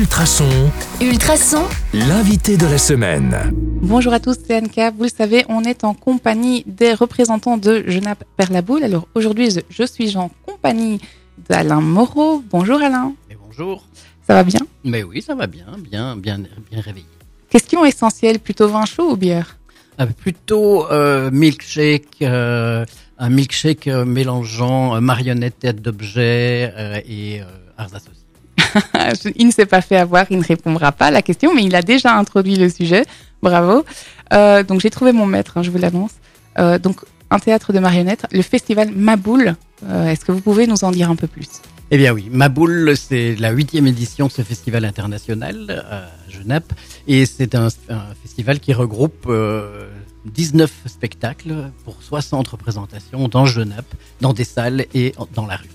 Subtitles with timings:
[0.00, 0.70] Ultrason,
[1.00, 1.62] Ultrason,
[1.94, 3.34] l'invité de la semaine.
[3.80, 4.90] Bonjour à tous, c'est Anka.
[4.90, 8.84] Vous le savez, on est en compagnie des représentants de Genappe Perlaboule.
[8.84, 11.00] Alors aujourd'hui, je- suis en compagnie
[11.48, 12.42] d'Alain Moreau.
[12.50, 13.86] Bonjour Alain, Mais bonjour.
[14.26, 14.60] ça va bien?
[14.84, 16.40] Mais oui, ça va bien, bien, bien,
[16.70, 17.06] bien réveillé.
[17.48, 19.56] Question essentielle, plutôt vin chaud ou bière?
[19.98, 22.84] Euh, plutôt euh, milkshake, euh,
[23.18, 27.44] un milkshake mélangeant euh, marionnette, tête d'objet euh, et euh,
[27.78, 28.00] aussi.
[28.04, 28.25] Je-
[29.36, 31.74] Il ne s'est pas fait avoir, il ne répondra pas à la question, mais il
[31.74, 33.04] a déjà introduit le sujet.
[33.42, 33.84] Bravo.
[34.32, 36.12] Euh, donc j'ai trouvé mon maître, hein, je vous l'annonce.
[36.58, 39.56] Euh, donc un théâtre de marionnettes, le festival Maboule.
[39.84, 41.48] Euh, Est-ce que vous pouvez nous en dire un peu plus?
[41.90, 46.72] Eh bien oui, Maboule, c'est la huitième édition de ce festival international à Genappe.
[47.06, 49.88] Et c'est un, un festival qui regroupe euh,
[50.24, 55.70] 19 spectacles pour 60 représentations dans Genappe, dans des salles et dans la rue.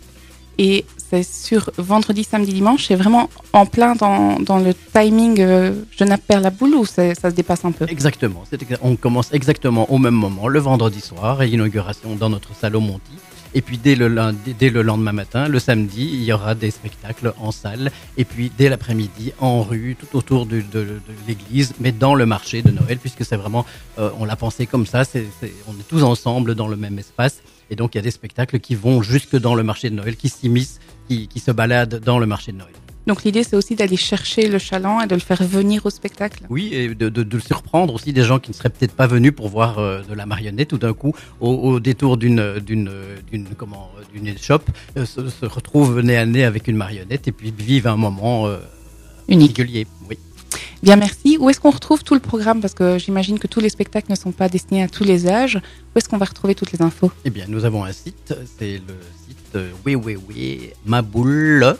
[0.58, 2.86] Et c'est sur vendredi, samedi, dimanche.
[2.88, 7.28] C'est vraiment en plein dans, le timing euh, Genappe perd la boule ou ça se
[7.28, 7.86] dépasse un peu?
[7.90, 8.44] Exactement.
[8.82, 12.80] On commence exactement au même moment, le vendredi soir, et l'inauguration dans notre salle au
[12.80, 13.12] Monty.
[13.54, 14.10] Et puis dès le,
[14.58, 17.92] dès le lendemain matin, le samedi, il y aura des spectacles en salle.
[18.16, 20.64] Et puis dès l'après-midi, en rue, tout autour de,
[21.28, 23.66] l'église, mais dans le marché de Noël, puisque c'est vraiment,
[24.00, 25.04] euh, on l'a pensé comme ça,
[25.68, 27.42] on est tous ensemble dans le même espace.
[27.70, 30.16] Et donc il y a des spectacles qui vont jusque dans le marché de Noël,
[30.16, 30.80] qui s'immiscent,
[31.12, 32.74] qui, qui se baladent dans le marché de Noël.
[33.08, 36.44] Donc l'idée, c'est aussi d'aller chercher le chaland et de le faire venir au spectacle.
[36.50, 39.08] Oui, et de, de, de le surprendre aussi des gens qui ne seraient peut-être pas
[39.08, 42.90] venus pour voir euh, de la marionnette tout d'un coup au, au détour d'une d'une
[43.58, 47.52] comment euh, d'une euh, se, se retrouvent nez à nez avec une marionnette et puis
[47.52, 48.58] vivent un moment euh,
[49.28, 49.58] Unique.
[49.58, 49.88] particulier.
[50.10, 50.18] Oui.
[50.84, 51.38] Bien, merci.
[51.40, 52.60] Où est-ce qu'on retrouve tout le programme?
[52.60, 55.58] Parce que j'imagine que tous les spectacles ne sont pas destinés à tous les âges.
[55.58, 57.12] Où est-ce qu'on va retrouver toutes les infos?
[57.24, 58.96] Eh bien, nous avons un site, c'est le
[59.28, 61.76] site euh, oui oui oui maboule.be.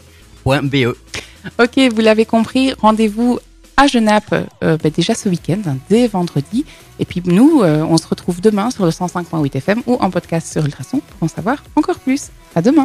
[1.60, 3.40] Ok, vous l'avez compris, rendez-vous
[3.78, 6.66] à Genappe euh, ben, déjà ce week-end, hein, dès vendredi.
[7.00, 10.52] Et puis nous, euh, on se retrouve demain sur le 105.8 FM ou en podcast
[10.52, 12.30] sur Ultrason pour en savoir encore plus.
[12.54, 12.80] À demain